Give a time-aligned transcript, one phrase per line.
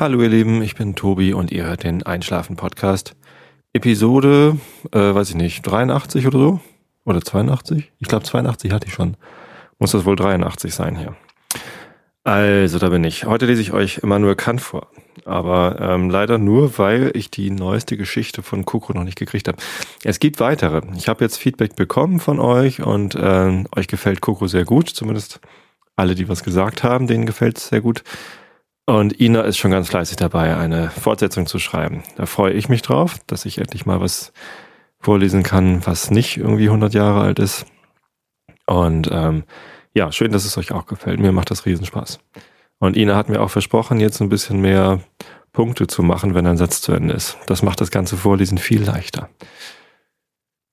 [0.00, 3.16] Hallo ihr Lieben, ich bin Tobi und ihr hört den Einschlafen Podcast.
[3.72, 4.56] Episode,
[4.92, 6.60] äh, weiß ich nicht, 83 oder so?
[7.04, 7.90] Oder 82?
[7.98, 9.16] Ich glaube 82 hatte ich schon.
[9.80, 11.16] Muss das wohl 83 sein hier.
[12.22, 13.24] Also, da bin ich.
[13.24, 14.86] Heute lese ich euch Immanuel Kant vor.
[15.24, 19.58] Aber ähm, leider nur, weil ich die neueste Geschichte von Coco noch nicht gekriegt habe.
[20.04, 20.82] Es gibt weitere.
[20.96, 24.90] Ich habe jetzt Feedback bekommen von euch und äh, euch gefällt Coco sehr gut.
[24.90, 25.40] Zumindest
[25.96, 28.04] alle, die was gesagt haben, denen gefällt es sehr gut.
[28.88, 32.02] Und Ina ist schon ganz fleißig dabei, eine Fortsetzung zu schreiben.
[32.16, 34.32] Da freue ich mich drauf, dass ich endlich mal was
[34.98, 37.66] vorlesen kann, was nicht irgendwie 100 Jahre alt ist.
[38.64, 39.44] Und ähm,
[39.92, 41.20] ja, schön, dass es euch auch gefällt.
[41.20, 42.18] Mir macht das Riesenspaß.
[42.78, 45.00] Und Ina hat mir auch versprochen, jetzt ein bisschen mehr
[45.52, 47.36] Punkte zu machen, wenn ein Satz zu Ende ist.
[47.44, 49.28] Das macht das ganze Vorlesen viel leichter.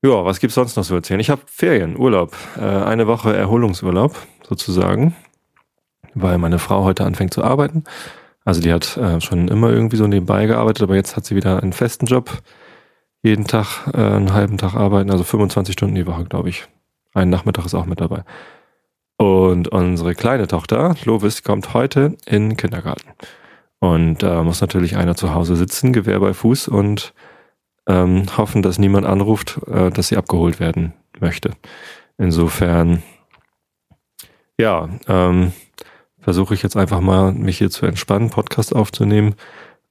[0.05, 1.19] Ja, was gibt's sonst noch zu erzählen?
[1.19, 4.15] Ich habe Ferien, Urlaub, äh, eine Woche Erholungsurlaub
[4.47, 5.13] sozusagen
[6.15, 7.83] weil meine Frau heute anfängt zu arbeiten.
[8.43, 11.61] Also die hat äh, schon immer irgendwie so nebenbei gearbeitet, aber jetzt hat sie wieder
[11.61, 12.41] einen festen Job.
[13.23, 16.67] Jeden Tag äh, einen halben Tag arbeiten, also 25 Stunden die Woche, glaube ich.
[17.13, 18.23] Ein Nachmittag ist auch mit dabei.
[19.17, 23.09] Und unsere kleine Tochter, Lovis, kommt heute in den Kindergarten.
[23.79, 27.13] Und da äh, muss natürlich einer zu Hause sitzen, Gewehr bei Fuß und
[27.87, 31.51] ähm, hoffen, dass niemand anruft, äh, dass sie abgeholt werden möchte.
[32.17, 33.03] Insofern,
[34.59, 35.51] ja, ähm,
[36.25, 39.35] versuche ich jetzt einfach mal, mich hier zu entspannen, Podcast aufzunehmen.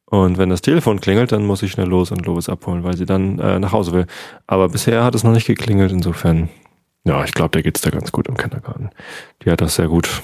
[0.04, 3.06] Und wenn das Telefon klingelt, dann muss ich schnell los und Lovis abholen, weil sie
[3.06, 4.06] dann äh, nach Hause will.
[4.48, 6.48] Aber bisher hat es noch nicht geklingelt, insofern,
[7.04, 8.90] ja, ich glaube, der geht's da ganz gut im Kindergarten.
[9.44, 10.22] Die hat das sehr gut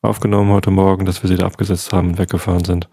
[0.00, 2.88] aufgenommen heute Morgen, dass wir sie da abgesetzt haben und weggefahren sind.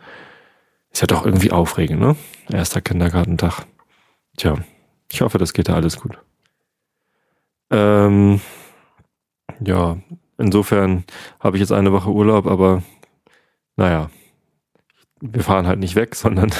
[0.91, 2.17] Ist ja doch irgendwie aufregend, ne?
[2.51, 3.65] Erster Kindergartentag.
[4.35, 4.55] Tja,
[5.09, 6.19] ich hoffe, das geht da alles gut.
[7.71, 8.41] Ähm,
[9.61, 9.97] ja,
[10.37, 11.03] Insofern
[11.39, 12.83] habe ich jetzt eine Woche Urlaub, aber
[13.75, 14.09] naja,
[15.19, 16.51] wir fahren halt nicht weg, sondern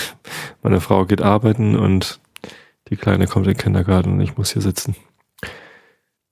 [0.61, 2.19] meine Frau geht arbeiten und
[2.89, 4.95] die Kleine kommt in den Kindergarten und ich muss hier sitzen.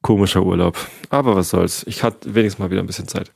[0.01, 0.77] Komischer Urlaub.
[1.09, 1.83] Aber was soll's.
[1.87, 3.31] Ich hatte wenigstens mal wieder ein bisschen Zeit.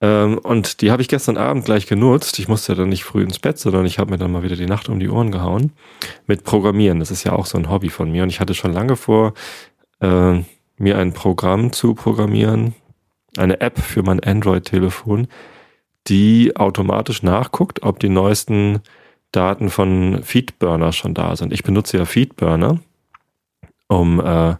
[0.00, 2.38] Ähm, und die habe ich gestern Abend gleich genutzt.
[2.38, 4.54] Ich musste ja dann nicht früh ins Bett, sondern ich habe mir dann mal wieder
[4.54, 5.72] die Nacht um die Ohren gehauen.
[6.26, 7.00] Mit Programmieren.
[7.00, 8.22] Das ist ja auch so ein Hobby von mir.
[8.22, 9.34] Und ich hatte schon lange vor,
[10.00, 10.40] äh,
[10.76, 12.74] mir ein Programm zu programmieren,
[13.36, 15.28] eine App für mein Android-Telefon,
[16.06, 18.80] die automatisch nachguckt, ob die neuesten
[19.32, 21.52] Daten von Feedburner schon da sind.
[21.52, 22.80] Ich benutze ja Feedburner,
[23.88, 24.56] um äh,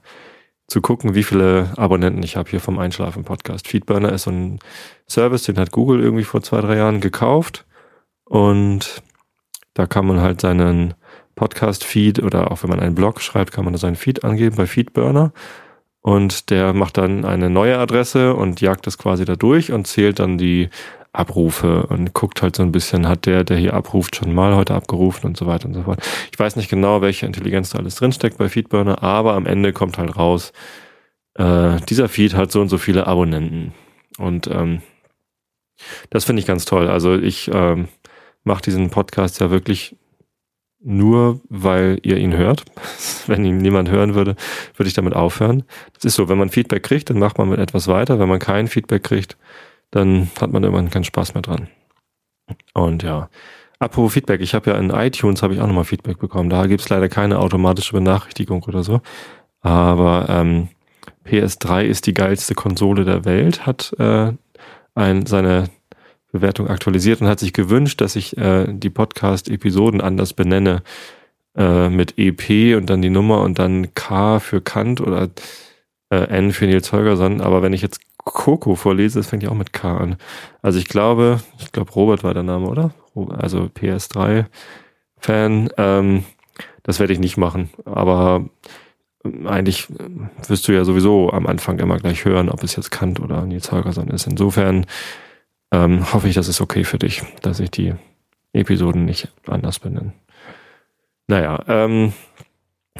[0.66, 3.66] zu gucken, wie viele Abonnenten ich habe hier vom Einschlafen-Podcast.
[3.66, 4.58] Feedburner ist so ein
[5.08, 7.64] Service, den hat Google irgendwie vor zwei, drei Jahren gekauft
[8.24, 9.02] und
[9.72, 10.94] da kann man halt seinen
[11.36, 14.66] Podcast-Feed oder auch wenn man einen Blog schreibt, kann man da seinen Feed angeben bei
[14.66, 15.32] Feedburner
[16.00, 20.18] und der macht dann eine neue Adresse und jagt das quasi da durch und zählt
[20.20, 20.68] dann die
[21.12, 24.74] Abrufe und guckt halt so ein bisschen, hat der, der hier abruft, schon mal heute
[24.74, 26.00] abgerufen und so weiter und so fort.
[26.32, 29.98] Ich weiß nicht genau, welche Intelligenz da alles drinsteckt bei Feedburner, aber am Ende kommt
[29.98, 30.52] halt raus,
[31.34, 33.72] äh, dieser Feed hat so und so viele Abonnenten.
[34.18, 34.82] Und ähm,
[36.10, 36.88] das finde ich ganz toll.
[36.88, 37.88] Also ich ähm,
[38.44, 39.96] mache diesen Podcast ja wirklich
[40.80, 42.64] nur weil ihr ihn hört.
[43.26, 44.36] wenn ihn niemand hören würde,
[44.76, 45.64] würde ich damit aufhören.
[45.94, 48.18] Das ist so, wenn man Feedback kriegt, dann macht man mit etwas weiter.
[48.18, 49.36] Wenn man kein Feedback kriegt,
[49.90, 51.68] dann hat man irgendwann keinen Spaß mehr dran.
[52.74, 53.28] Und ja,
[53.78, 56.50] apropos Feedback, ich habe ja in iTunes habe ich auch nochmal Feedback bekommen.
[56.50, 59.00] Da gibt's leider keine automatische Benachrichtigung oder so.
[59.60, 60.68] Aber ähm,
[61.26, 64.32] PS3 ist die geilste Konsole der Welt, hat äh,
[64.94, 65.68] ein, seine
[66.32, 70.82] Bewertung aktualisiert und hat sich gewünscht, dass ich äh, die Podcast-Episoden anders benenne
[71.56, 75.30] äh, mit EP und dann die Nummer und dann K für Kant oder
[76.10, 77.40] äh, N für Nils Holgersson.
[77.40, 80.16] Aber wenn ich jetzt Coco vorlese, das fängt ja auch mit K an.
[80.60, 82.92] Also ich glaube, ich glaube Robert war der Name, oder?
[83.30, 85.70] Also PS3-Fan.
[85.76, 86.24] Ähm,
[86.82, 87.70] das werde ich nicht machen.
[87.84, 88.44] Aber
[89.44, 89.88] eigentlich
[90.46, 93.72] wirst du ja sowieso am Anfang immer gleich hören, ob es jetzt Kant oder Nils
[93.72, 94.26] Holgersson ist.
[94.26, 94.86] Insofern
[95.72, 97.94] ähm, hoffe ich, das ist okay für dich, dass ich die
[98.52, 100.12] Episoden nicht anders benenne.
[101.26, 102.12] Naja, ähm,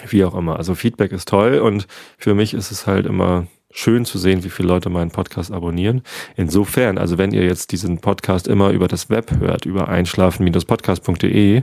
[0.08, 0.56] wie auch immer.
[0.56, 1.86] Also Feedback ist toll und
[2.18, 6.02] für mich ist es halt immer schön zu sehen, wie viele Leute meinen Podcast abonnieren.
[6.36, 11.62] Insofern, also wenn ihr jetzt diesen Podcast immer über das Web hört, über einschlafen-podcast.de,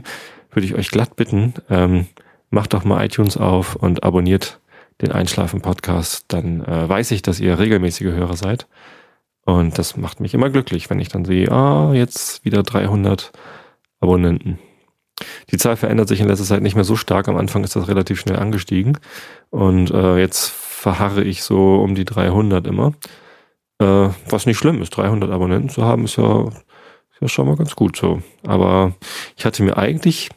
[0.50, 2.06] würde ich euch glatt bitten, ähm,
[2.50, 4.60] macht doch mal iTunes auf und abonniert
[5.02, 6.26] den Einschlafen-Podcast.
[6.28, 8.66] Dann äh, weiß ich, dass ihr regelmäßige Hörer seid.
[9.46, 13.30] Und das macht mich immer glücklich, wenn ich dann sehe, ah, jetzt wieder 300
[14.00, 14.58] Abonnenten.
[15.50, 17.28] Die Zahl verändert sich in letzter Zeit nicht mehr so stark.
[17.28, 18.98] Am Anfang ist das relativ schnell angestiegen.
[19.50, 22.92] Und äh, jetzt verharre ich so um die 300 immer.
[23.78, 24.90] Äh, was nicht schlimm ist.
[24.90, 28.22] 300 Abonnenten zu haben, ist ja, ist ja schon mal ganz gut so.
[28.44, 28.94] Aber
[29.36, 30.28] ich hatte mir eigentlich,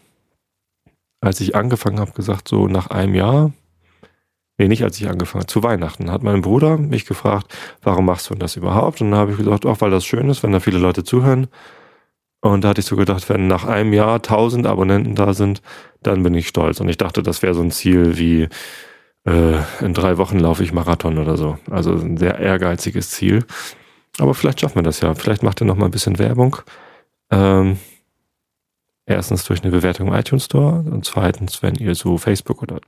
[1.19, 3.53] als ich angefangen habe, gesagt, so nach einem Jahr,
[4.59, 7.51] nee, nicht als ich angefangen habe, zu Weihnachten, hat mein Bruder mich gefragt,
[7.81, 9.01] warum machst du das überhaupt?
[9.01, 11.47] Und dann habe ich gesagt, auch weil das schön ist, wenn da viele Leute zuhören.
[12.41, 15.61] Und da hatte ich so gedacht, wenn nach einem Jahr 1000 Abonnenten da sind,
[16.03, 16.79] dann bin ich stolz.
[16.79, 18.47] Und ich dachte, das wäre so ein Ziel wie
[19.25, 21.57] äh, in drei Wochen laufe ich Marathon oder so.
[21.69, 23.45] Also ein sehr ehrgeiziges Ziel.
[24.19, 25.15] Aber vielleicht schaffen wir das ja.
[25.15, 26.57] Vielleicht macht ihr noch mal ein bisschen Werbung.
[27.31, 27.77] Ähm,
[29.09, 32.79] erstens durch eine Bewertung im iTunes Store und zweitens, wenn ihr so Facebook oder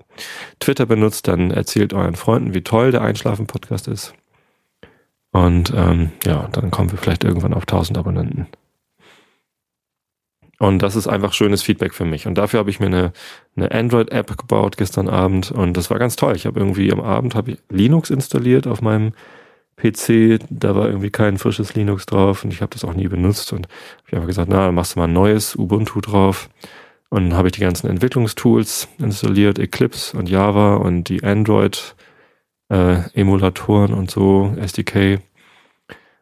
[0.59, 4.13] Twitter benutzt, dann erzählt euren Freunden, wie toll der Einschlafen-Podcast ist.
[5.31, 8.47] Und ähm, ja, dann kommen wir vielleicht irgendwann auf 1000 Abonnenten.
[10.59, 12.27] Und das ist einfach schönes Feedback für mich.
[12.27, 13.13] Und dafür habe ich mir eine,
[13.55, 16.35] eine Android-App gebaut gestern Abend und das war ganz toll.
[16.35, 19.13] Ich habe irgendwie am Abend habe ich Linux installiert auf meinem
[19.77, 20.39] PC.
[20.49, 23.53] Da war irgendwie kein frisches Linux drauf und ich habe das auch nie benutzt.
[23.53, 23.69] Und
[24.07, 26.49] ich habe gesagt, na, dann machst du mal ein neues Ubuntu drauf.
[27.09, 33.95] Und dann habe ich die ganzen Entwicklungstools installiert, Eclipse und Java und die Android-Emulatoren äh,
[33.95, 35.19] und so, SDK.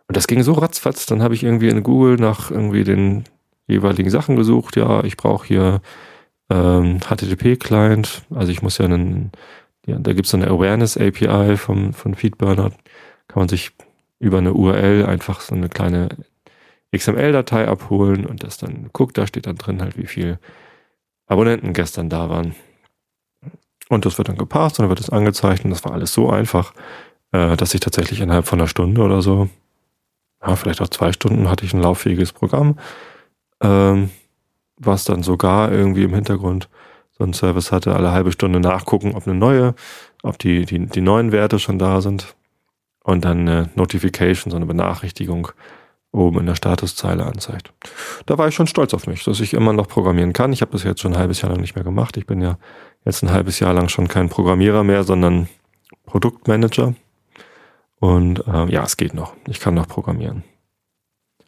[0.08, 1.06] Und das ging so ratzfatz.
[1.06, 3.26] Dann habe ich irgendwie in Google nach irgendwie den
[3.68, 4.76] jeweiligen Sachen gesucht.
[4.76, 5.82] Ja, ich brauche hier
[6.50, 9.32] ähm, HTTP-Client, also ich muss ja einen,
[9.86, 12.72] ja, da gibt es so eine Awareness-API von Feedburner.
[13.30, 13.72] Kann man sich
[14.20, 16.10] über eine URL einfach so eine kleine
[16.94, 20.40] XML-Datei abholen und das dann guckt, da steht dann drin halt, wie viel
[21.28, 22.56] Abonnenten gestern da waren.
[23.88, 26.30] Und das wird dann gepasst und dann wird es angezeigt und das war alles so
[26.30, 26.74] einfach,
[27.32, 29.48] äh, dass ich tatsächlich innerhalb von einer Stunde oder so,
[30.46, 32.76] ja, vielleicht auch zwei Stunden hatte ich ein lauffähiges Programm
[33.62, 34.10] ähm,
[34.78, 36.70] was dann sogar irgendwie im Hintergrund
[37.18, 39.76] so ein Service hatte, alle halbe Stunde nachgucken, ob eine neue,
[40.24, 42.36] ob die, die, die neuen Werte schon da sind
[43.10, 45.50] und dann eine Notification, so eine Benachrichtigung
[46.12, 47.74] oben in der Statuszeile anzeigt.
[48.26, 50.54] Da war ich schon stolz auf mich, dass ich immer noch programmieren kann.
[50.54, 52.18] Ich habe das jetzt schon ein halbes Jahr lang nicht mehr gemacht.
[52.18, 52.58] Ich bin ja
[53.06, 55.50] jetzt ein halbes Jahr lang schon kein Programmierer mehr, sondern
[56.06, 56.96] Produktmanager.
[58.00, 59.34] Und äh, ja, es geht noch.
[59.48, 60.44] Ich kann noch programmieren.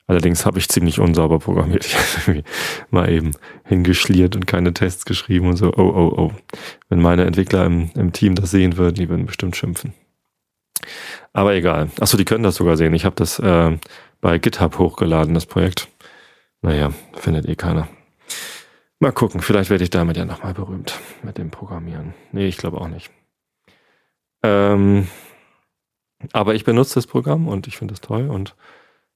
[0.08, 1.86] Allerdings habe ich ziemlich unsauber programmiert.
[1.96, 2.44] Ich habe
[2.90, 3.32] mal eben
[3.66, 5.72] hingeschliert und keine Tests geschrieben und so.
[5.74, 6.32] Oh, oh, oh.
[6.90, 9.94] Wenn meine Entwickler im, im Team das sehen würden, die würden bestimmt schimpfen.
[11.34, 11.90] Aber egal.
[12.00, 12.94] Achso, die können das sogar sehen.
[12.94, 13.78] Ich habe das äh,
[14.20, 15.88] bei GitHub hochgeladen, das Projekt.
[16.62, 17.88] Naja, findet eh keiner.
[19.00, 22.14] Mal gucken, vielleicht werde ich damit ja nochmal berühmt mit dem Programmieren.
[22.32, 23.10] Nee, ich glaube auch nicht.
[24.44, 25.08] Ähm,
[26.34, 28.56] aber ich benutze das Programm und ich finde es toll und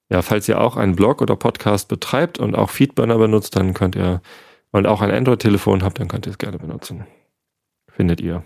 [0.10, 3.96] ja, falls ihr auch einen Blog oder Podcast betreibt und auch Feedburner benutzt, dann könnt
[3.96, 4.22] ihr,
[4.72, 7.08] und auch ein Android-Telefon habt, dann könnt ihr es gerne benutzen.
[7.92, 8.44] Findet ihr.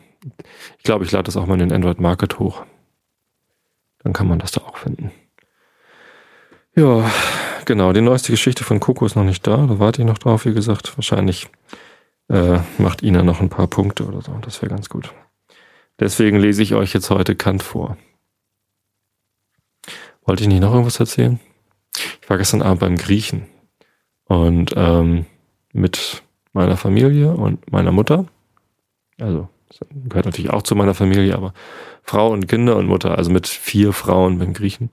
[0.77, 2.65] Ich glaube, ich lade das auch mal in den Android Market hoch.
[4.03, 5.11] Dann kann man das da auch finden.
[6.75, 7.09] Ja,
[7.65, 7.91] genau.
[7.93, 9.57] Die neueste Geschichte von Coco ist noch nicht da.
[9.57, 10.97] Da warte ich noch drauf, wie gesagt.
[10.97, 11.49] Wahrscheinlich
[12.29, 14.31] äh, macht Ina noch ein paar Punkte oder so.
[14.41, 15.13] Das wäre ganz gut.
[15.99, 17.97] Deswegen lese ich euch jetzt heute Kant vor.
[20.25, 21.39] Wollte ich nicht noch irgendwas erzählen?
[22.21, 23.47] Ich war gestern Abend beim Griechen
[24.25, 25.25] und ähm,
[25.73, 26.23] mit
[26.53, 28.25] meiner Familie und meiner Mutter.
[29.19, 29.49] Also
[30.09, 31.53] gehört natürlich auch zu meiner Familie, aber
[32.03, 34.89] Frau und Kinder und Mutter, also mit vier Frauen beim Griechen.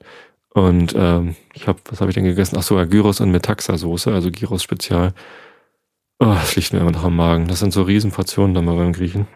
[0.49, 2.55] Und ähm, ich habe, was habe ich denn gegessen?
[2.57, 5.13] Ach so, ja, Gyros und Metaxa-Soße, also Gyros Spezial.
[6.19, 7.47] Oh, das liegt mir immer noch am Magen.
[7.47, 9.27] Das sind so Riesenportionen dann mal beim Griechen.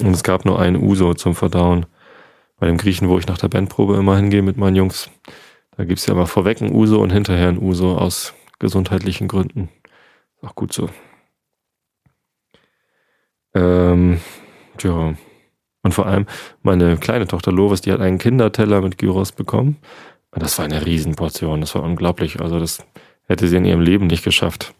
[0.00, 1.86] Und es gab nur einen Uso zum Verdauen.
[2.58, 5.10] Bei dem Griechen, wo ich nach der Bandprobe immer hingehe mit meinen Jungs.
[5.76, 9.68] Da gibt's ja aber vorweg ein Uso und hinterher ein Uso aus gesundheitlichen Gründen.
[10.42, 10.88] Auch gut so.
[13.54, 14.20] Ähm,
[14.84, 15.14] tja.
[15.82, 16.26] Und vor allem
[16.62, 19.76] meine kleine Tochter Lovis, die hat einen Kinderteller mit Gyros bekommen.
[20.30, 21.60] Das war eine Riesenportion.
[21.60, 22.40] Das war unglaublich.
[22.40, 22.84] Also das
[23.26, 24.74] hätte sie in ihrem Leben nicht geschafft.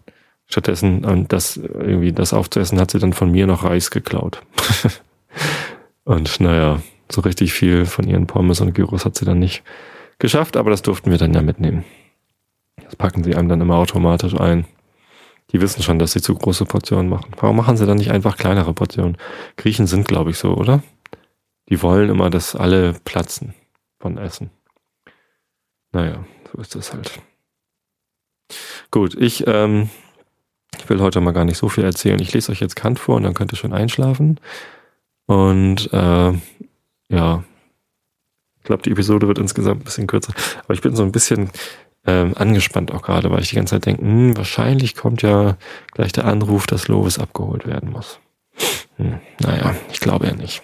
[0.46, 4.42] Stattdessen, das irgendwie das aufzuessen, hat sie dann von mir noch Reis geklaut.
[6.04, 9.62] und naja, so richtig viel von ihren Pommes und Gyros hat sie dann nicht
[10.18, 11.84] geschafft, aber das durften wir dann ja mitnehmen.
[12.82, 14.66] Das packen sie einem dann immer automatisch ein.
[15.54, 17.30] Die wissen schon, dass sie zu große Portionen machen.
[17.38, 19.16] Warum machen sie dann nicht einfach kleinere Portionen?
[19.56, 20.82] Griechen sind, glaube ich, so, oder?
[21.68, 23.54] Die wollen immer, dass alle platzen
[24.00, 24.50] von Essen.
[25.92, 27.20] Naja, so ist das halt.
[28.90, 29.90] Gut, ich, ähm,
[30.76, 32.18] ich will heute mal gar nicht so viel erzählen.
[32.18, 34.40] Ich lese euch jetzt Kant vor und dann könnt ihr schon einschlafen.
[35.26, 36.32] Und äh,
[37.10, 37.44] ja,
[38.56, 40.34] ich glaube, die Episode wird insgesamt ein bisschen kürzer.
[40.64, 41.50] Aber ich bin so ein bisschen
[42.06, 45.56] ähm, angespannt auch gerade, weil ich die ganze Zeit denke, hm, wahrscheinlich kommt ja
[45.92, 48.18] gleich der Anruf, dass Lovis abgeholt werden muss.
[48.96, 50.62] Hm, naja, ich glaube ja nicht.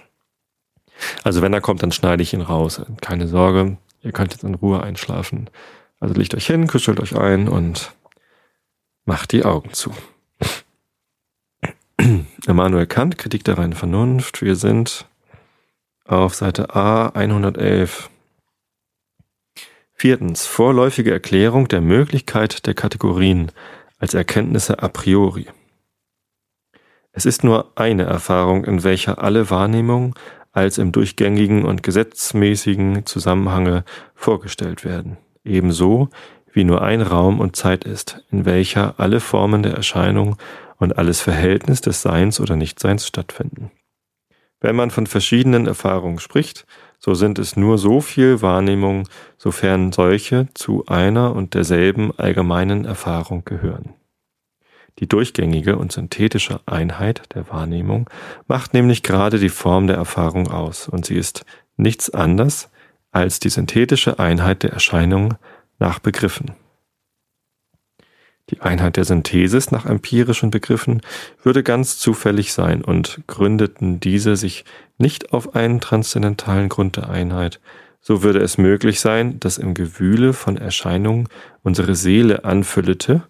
[1.24, 2.82] Also wenn er kommt, dann schneide ich ihn raus.
[3.00, 5.48] Keine Sorge, ihr könnt jetzt in Ruhe einschlafen.
[5.98, 7.92] Also legt euch hin, kuschelt euch ein und
[9.04, 9.92] macht die Augen zu.
[12.46, 14.42] Immanuel Kant, Kritik der reinen Vernunft.
[14.42, 15.06] Wir sind
[16.04, 18.10] auf Seite A 111.
[20.00, 20.46] Viertens.
[20.46, 23.52] Vorläufige Erklärung der Möglichkeit der Kategorien
[23.98, 25.46] als Erkenntnisse a priori.
[27.12, 30.14] Es ist nur eine Erfahrung, in welcher alle Wahrnehmungen
[30.52, 35.18] als im durchgängigen und gesetzmäßigen Zusammenhange vorgestellt werden.
[35.44, 36.08] Ebenso
[36.50, 40.36] wie nur ein Raum und Zeit ist, in welcher alle Formen der Erscheinung
[40.78, 43.70] und alles Verhältnis des Seins oder Nichtseins stattfinden.
[44.62, 46.64] Wenn man von verschiedenen Erfahrungen spricht,
[47.00, 53.44] so sind es nur so viel Wahrnehmungen, sofern solche zu einer und derselben allgemeinen Erfahrung
[53.44, 53.94] gehören.
[54.98, 58.10] Die durchgängige und synthetische Einheit der Wahrnehmung
[58.46, 62.68] macht nämlich gerade die Form der Erfahrung aus, und sie ist nichts anderes
[63.10, 65.34] als die synthetische Einheit der Erscheinung
[65.78, 66.52] nach Begriffen.
[68.50, 71.00] Die Einheit der Synthesis nach empirischen Begriffen
[71.42, 74.64] würde ganz zufällig sein und gründeten diese sich
[75.00, 77.60] nicht auf einen transzendentalen Grund der Einheit,
[78.00, 81.28] so würde es möglich sein, dass im Gewühle von Erscheinungen
[81.62, 83.22] unsere Seele anfüllete,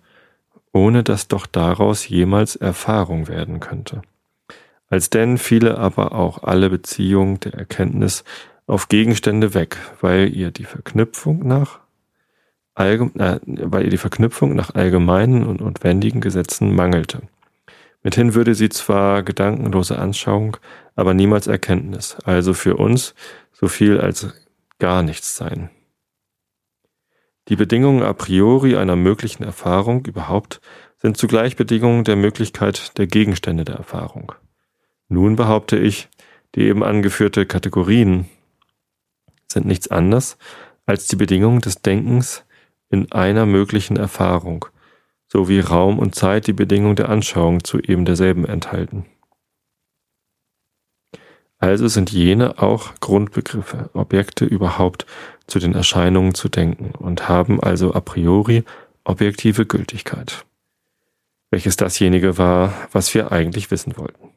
[0.73, 4.03] ohne dass doch daraus jemals Erfahrung werden könnte.
[4.89, 8.25] Als denn fiele aber auch alle Beziehung der Erkenntnis
[8.67, 11.81] auf Gegenstände weg, weil ihr die Verknüpfung nach
[12.77, 17.23] äh, weil ihr die Verknüpfung nach allgemeinen und notwendigen Gesetzen mangelte.
[18.03, 20.57] Mithin würde sie zwar gedankenlose Anschauung,
[21.00, 23.14] aber niemals Erkenntnis, also für uns
[23.52, 24.28] so viel als
[24.78, 25.71] gar nichts sein.
[27.49, 30.61] Die Bedingungen a priori einer möglichen Erfahrung überhaupt
[30.99, 34.33] sind zugleich Bedingungen der Möglichkeit der Gegenstände der Erfahrung.
[35.09, 36.09] Nun behaupte ich,
[36.54, 38.28] die eben angeführte Kategorien
[39.50, 40.37] sind nichts anderes
[40.87, 42.45] als die Bedingungen des Denkens
[42.90, 44.66] in einer möglichen Erfahrung,
[45.28, 49.07] so wie Raum und Zeit die Bedingung der Anschauung zu eben derselben enthalten.
[51.61, 55.07] Also sind jene auch Grundbegriffe, Objekte überhaupt
[55.47, 58.64] zu den Erscheinungen zu denken und haben also a priori
[59.05, 60.45] objektive Gültigkeit.
[61.50, 64.31] Welches dasjenige war, was wir eigentlich wissen wollten.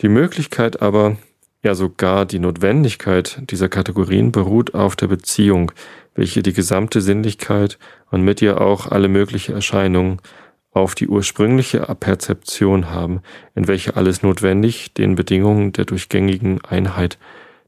[0.00, 1.16] Die Möglichkeit aber,
[1.62, 5.72] ja sogar die Notwendigkeit dieser Kategorien beruht auf der Beziehung,
[6.14, 7.78] welche die gesamte Sinnlichkeit
[8.10, 10.20] und mit ihr auch alle mögliche Erscheinungen
[10.72, 13.22] auf die ursprüngliche Perzeption haben,
[13.54, 17.18] in welche alles notwendig den Bedingungen der durchgängigen Einheit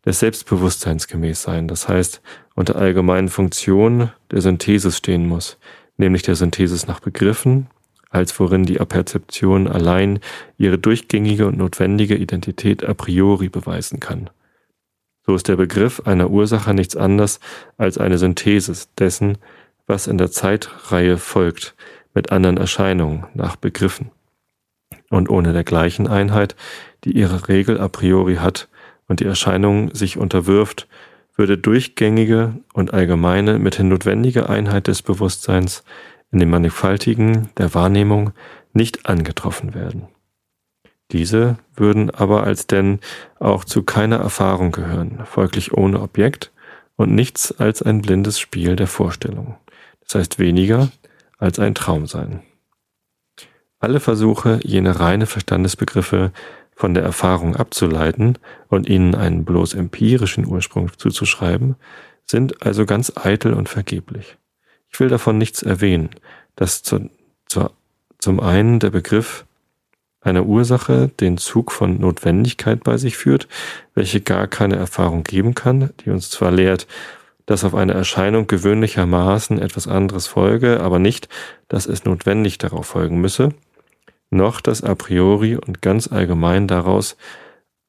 [0.05, 2.23] des Selbstbewusstseins gemäß sein, das heißt
[2.55, 5.59] unter allgemeinen Funktionen der Synthesis stehen muss,
[5.97, 7.69] nämlich der Synthesis nach Begriffen,
[8.11, 10.21] als worin die Aperzeption allein
[10.59, 14.29] ihre durchgängige und notwendige Identität a priori beweisen kann.
[15.25, 17.41] So ist der Begriff einer Ursache nichts anderes
[17.79, 19.39] als eine Synthesis dessen,
[19.87, 21.75] was in der Zeitreihe folgt,
[22.15, 24.11] mit anderen Erscheinungen nach Begriffen.
[25.11, 26.57] Und ohne der gleichen Einheit,
[27.05, 28.69] die ihre Regel a priori hat
[29.09, 30.89] und die Erscheinung sich unterwirft,
[31.37, 35.83] würde durchgängige und allgemeine mithin notwendige Einheit des Bewusstseins
[36.31, 38.33] in dem Mannigfaltigen der Wahrnehmung
[38.73, 40.09] nicht angetroffen werden.
[41.11, 43.01] Diese würden aber als denn
[43.39, 46.53] auch zu keiner Erfahrung gehören, folglich ohne Objekt
[46.97, 49.57] und nichts als ein blindes Spiel der Vorstellung.
[50.01, 50.91] Das heißt weniger
[51.43, 52.41] als ein Traum sein.
[53.81, 56.33] Alle Versuche, jene reine Verstandesbegriffe
[56.75, 61.75] von der Erfahrung abzuleiten und ihnen einen bloß empirischen Ursprung zuzuschreiben,
[62.25, 64.37] sind also ganz eitel und vergeblich.
[64.89, 66.11] Ich will davon nichts erwähnen,
[66.55, 67.11] dass zu,
[67.47, 67.71] zu,
[68.19, 69.45] zum einen der Begriff
[70.21, 73.49] einer Ursache den Zug von Notwendigkeit bei sich führt,
[73.95, 76.87] welche gar keine Erfahrung geben kann, die uns zwar lehrt,
[77.47, 81.29] dass auf eine Erscheinung gewöhnlichermaßen etwas anderes folge, aber nicht,
[81.69, 83.51] dass es notwendig darauf folgen müsse,
[84.31, 87.17] noch dass a priori und ganz allgemein daraus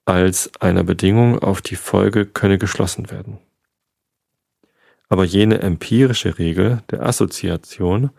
[0.06, 3.38] als einer Bedingung auf die Folge könne geschlossen werden.
[5.08, 8.10] Aber jene empirische Regel der Assoziation,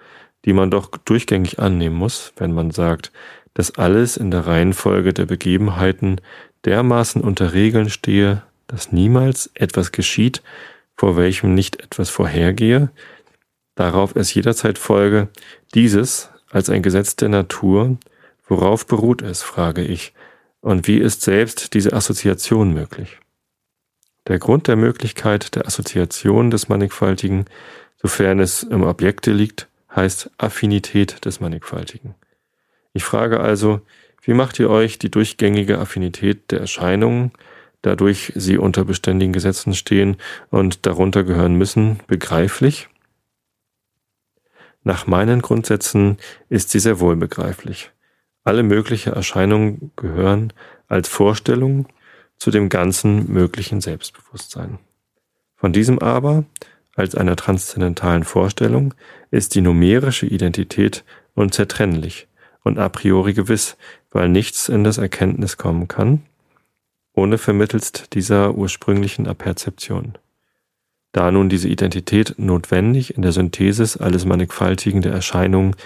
[0.44, 3.12] die man doch durchgängig annehmen muss, wenn man sagt,
[3.54, 6.20] dass alles in der Reihenfolge der Begebenheiten
[6.64, 10.42] dermaßen unter Regeln stehe, dass niemals etwas geschieht,
[10.96, 12.90] vor welchem nicht etwas vorhergehe,
[13.74, 15.28] darauf es jederzeit folge,
[15.74, 17.98] dieses als ein Gesetz der Natur,
[18.46, 20.12] worauf beruht es, frage ich,
[20.60, 23.18] und wie ist selbst diese Assoziation möglich?
[24.26, 27.44] Der Grund der Möglichkeit der Assoziation des Mannigfaltigen,
[28.00, 32.14] sofern es im Objekte liegt, heißt Affinität des Mannigfaltigen.
[32.94, 33.82] Ich frage also,
[34.22, 37.32] wie macht ihr euch die durchgängige Affinität der Erscheinungen,
[37.84, 40.16] dadurch sie unter beständigen Gesetzen stehen
[40.50, 42.88] und darunter gehören müssen, begreiflich?
[44.82, 47.90] Nach meinen Grundsätzen ist sie sehr wohl begreiflich.
[48.42, 50.52] Alle mögliche Erscheinungen gehören
[50.88, 51.86] als Vorstellung
[52.36, 54.78] zu dem ganzen möglichen Selbstbewusstsein.
[55.56, 56.44] Von diesem aber,
[56.94, 58.94] als einer transzendentalen Vorstellung,
[59.30, 62.28] ist die numerische Identität unzertrennlich
[62.62, 63.76] und a priori gewiss,
[64.10, 66.22] weil nichts in das Erkenntnis kommen kann,
[67.14, 70.14] ohne vermittelst dieser ursprünglichen Aperzeption.
[71.12, 75.76] Da nun diese Identität notwendig in der Synthesis alles Mannigfaltigen der Erscheinungen,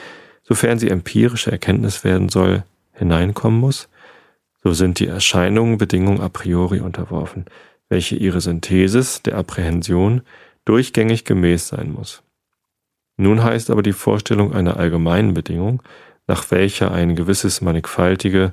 [0.43, 3.89] sofern sie empirische Erkenntnis werden soll, hineinkommen muss,
[4.63, 7.45] so sind die Erscheinungen Bedingungen a priori unterworfen,
[7.89, 10.23] welche ihre Synthesis der Apprehension
[10.65, 12.23] durchgängig gemäß sein muss.
[13.19, 15.83] Nun heißt aber die Vorstellung einer allgemeinen Bedingung,
[16.27, 18.53] nach welcher ein gewisses mannigfaltige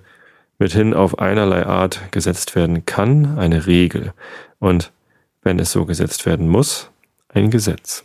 [0.57, 4.13] mithin auf einerlei Art gesetzt werden kann, eine Regel
[4.59, 4.91] und
[5.41, 6.89] wenn es so gesetzt werden muss,
[7.29, 8.03] ein Gesetz.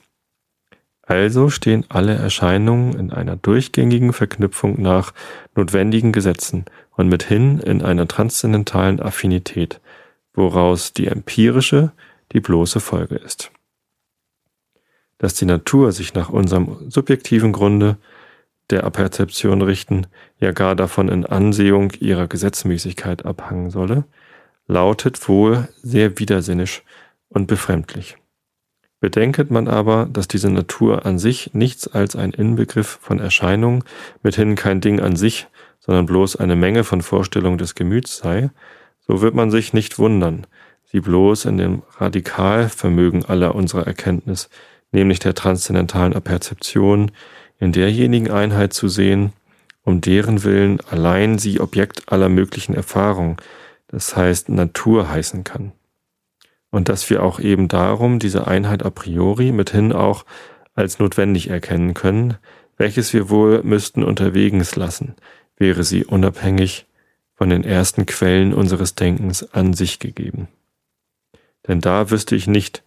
[1.03, 5.13] Also stehen alle Erscheinungen in einer durchgängigen Verknüpfung nach
[5.57, 6.67] notwendigen Gesetzen
[6.97, 9.81] und mithin in einer transzendentalen Affinität,
[10.35, 11.93] woraus die empirische
[12.33, 13.51] die bloße Folge ist.
[15.19, 17.97] Dass die Natur sich nach unserem subjektiven Grunde
[18.71, 20.07] der Aperzeption richten,
[20.39, 24.05] ja gar davon in Ansehung ihrer Gesetzmäßigkeit abhangen solle,
[24.67, 26.83] lautet wohl sehr widersinnisch
[27.29, 28.17] und befremdlich.
[29.01, 33.83] Bedenket man aber, dass diese Natur an sich nichts als ein Inbegriff von Erscheinung,
[34.23, 35.49] mithin kein Ding an sich,
[35.79, 38.51] sondern bloß eine Menge von Vorstellungen des Gemüts sei,
[39.01, 40.47] so wird man sich nicht wundern,
[40.85, 44.51] sie bloß in dem Radikalvermögen aller unserer Erkenntnis,
[44.93, 47.11] nämlich der transzendentalen Aperzeption,
[47.61, 49.33] in derjenigen Einheit zu sehen,
[49.85, 53.41] um deren Willen allein sie Objekt aller möglichen Erfahrung,
[53.89, 55.73] das heißt Natur heißen kann
[56.71, 60.25] und dass wir auch eben darum diese Einheit a priori mithin auch
[60.75, 62.37] als notwendig erkennen können,
[62.77, 65.15] welches wir wohl müssten unterwegs lassen,
[65.57, 66.87] wäre sie unabhängig
[67.35, 70.49] von den ersten Quellen unseres Denkens an sich gegeben.
[71.67, 72.83] Denn da wüsste ich nicht,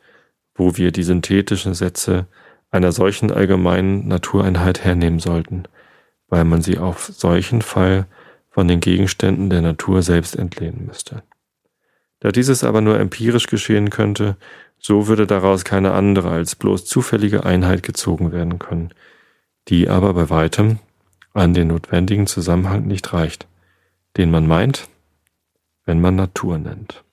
[0.56, 2.28] wo wir die synthetischen Sätze
[2.74, 5.64] einer solchen allgemeinen Natureinheit hernehmen sollten,
[6.28, 8.08] weil man sie auf solchen Fall
[8.50, 11.22] von den Gegenständen der Natur selbst entlehnen müsste.
[12.20, 14.38] Da dieses aber nur empirisch geschehen könnte,
[14.80, 18.90] so würde daraus keine andere als bloß zufällige Einheit gezogen werden können,
[19.68, 20.80] die aber bei weitem
[21.34, 23.48] an den notwendigen Zusammenhang nicht reicht,
[24.18, 24.90] den man meint,
[25.86, 27.04] wenn man Natur nennt.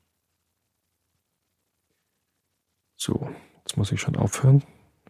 [2.97, 4.63] So, jetzt muss ich schon aufhören.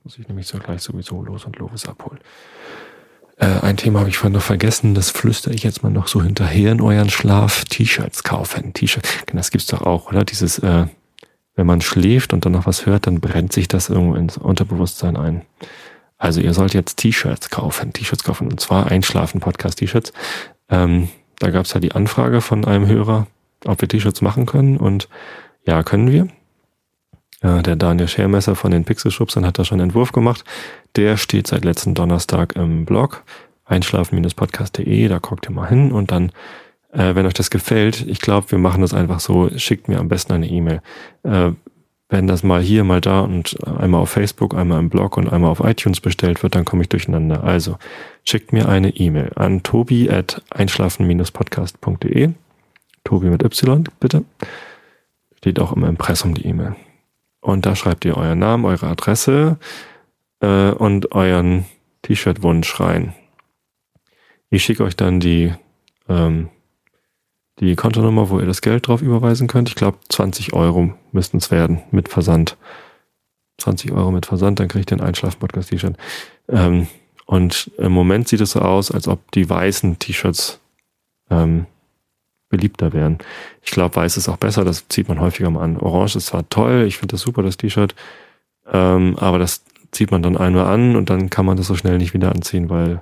[0.04, 2.20] Muss ich nämlich so gleich sowieso los und Lovis abholen.
[3.36, 6.22] Äh, ein Thema habe ich vorhin noch vergessen, das flüstere ich jetzt mal noch so
[6.22, 7.64] hinterher in euren Schlaf.
[7.64, 8.72] T-Shirts kaufen.
[8.72, 10.24] T-Shirt, das gibt's doch auch, oder?
[10.24, 10.86] Dieses, äh,
[11.54, 15.16] wenn man schläft und dann noch was hört, dann brennt sich das irgendwo ins Unterbewusstsein
[15.16, 15.42] ein.
[16.18, 20.12] Also ihr sollt jetzt T-Shirts kaufen, T-Shirts kaufen, und zwar Einschlafen-Podcast-T-Shirts.
[20.68, 21.08] Ähm,
[21.38, 23.26] da gab's ja die Anfrage von einem Hörer,
[23.64, 25.08] ob wir T-Shirts machen können und
[25.66, 26.28] ja, können wir.
[27.42, 30.44] Ja, der Daniel Schermesser von den Pixelschubsern hat da schon einen Entwurf gemacht.
[30.96, 33.24] Der steht seit letzten Donnerstag im Blog
[33.64, 36.32] einschlafen-podcast.de, da guckt ihr mal hin und dann,
[36.92, 40.08] äh, wenn euch das gefällt, ich glaube, wir machen das einfach so, schickt mir am
[40.08, 40.82] besten eine E-Mail.
[41.22, 41.52] Äh,
[42.08, 45.50] wenn das mal hier, mal da und einmal auf Facebook, einmal im Blog und einmal
[45.50, 47.44] auf iTunes bestellt wird, dann komme ich durcheinander.
[47.44, 47.78] Also
[48.24, 52.30] schickt mir eine E-Mail an tobi at einschlafen-podcast.de.
[53.04, 54.24] Tobi mit Y, bitte.
[55.38, 56.74] Steht auch im Impressum die E-Mail.
[57.40, 59.58] Und da schreibt ihr euren Namen, eure Adresse
[60.40, 61.64] äh, und euren
[62.02, 63.14] T-Shirt-Wunsch rein.
[64.50, 65.52] Ich schicke euch dann die,
[66.08, 66.48] ähm,
[67.60, 69.68] die Kontonummer, wo ihr das Geld drauf überweisen könnt.
[69.68, 72.56] Ich glaube, 20 Euro müssten es werden mit Versand.
[73.58, 75.96] 20 Euro mit Versand, dann kriegt ihr ein Einschlaf-Podcast-T-Shirt.
[76.48, 76.88] Ähm,
[77.26, 80.60] und im Moment sieht es so aus, als ob die weißen T-Shirts
[81.30, 81.66] ähm,
[82.50, 83.18] beliebter werden.
[83.62, 85.78] Ich glaube, weiß ist auch besser, das zieht man häufiger mal an.
[85.78, 87.94] Orange ist zwar toll, ich finde das super, das T-Shirt,
[88.70, 91.98] ähm, aber das zieht man dann einmal an und dann kann man das so schnell
[91.98, 93.00] nicht wieder anziehen, weil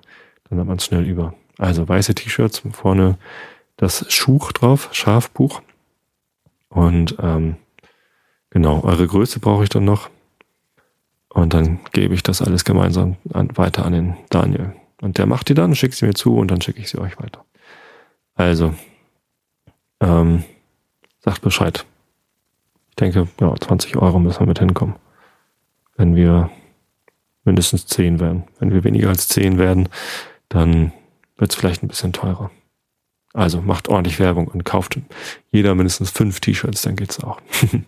[0.48, 1.34] dann hat man es schnell über.
[1.58, 3.18] Also weiße T-Shirts, vorne
[3.76, 5.62] das Schuch drauf, Schafbuch.
[6.68, 7.56] Und ähm,
[8.50, 10.10] genau, eure Größe brauche ich dann noch.
[11.28, 14.74] Und dann gebe ich das alles gemeinsam an, weiter an den Daniel.
[15.00, 17.18] Und der macht die dann, schickt sie mir zu und dann schicke ich sie euch
[17.18, 17.44] weiter.
[18.34, 18.74] Also,
[20.00, 20.44] ähm,
[21.20, 21.84] sagt Bescheid.
[22.90, 24.96] Ich denke, ja, 20 Euro müssen wir mit hinkommen.
[25.96, 26.50] Wenn wir
[27.44, 28.44] mindestens 10 werden.
[28.58, 29.88] Wenn wir weniger als 10 werden,
[30.48, 30.92] dann
[31.36, 32.50] wird es vielleicht ein bisschen teurer.
[33.34, 34.98] Also macht ordentlich Werbung und kauft
[35.50, 37.40] jeder mindestens fünf T-Shirts, dann geht's auch.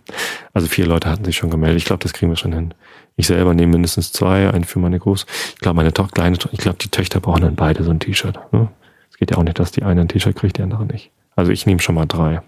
[0.53, 1.79] also vier Leute hatten sich schon gemeldet.
[1.79, 2.75] Ich glaube, das kriegen wir schon hin.
[3.17, 5.27] Ich selber nehme mindestens zwei, einen für meine Groß.
[5.55, 8.39] Ich glaube, meine Tochter, kleine, ich glaube, die Töchter brauchen dann beide so ein T-Shirt.
[8.53, 8.69] Ne?
[9.11, 11.11] Es geht ja auch nicht, dass die eine ein T-Shirt kriegt, die andere nicht.
[11.37, 12.43] Also ich nehme schon mal drei.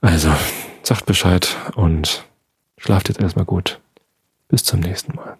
[0.00, 0.30] Also,
[0.82, 2.24] sagt Bescheid und
[2.78, 3.80] schlaft jetzt erstmal gut.
[4.48, 5.36] Bis zum nächsten Mal.